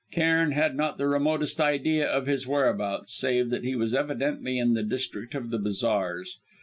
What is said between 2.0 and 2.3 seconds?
of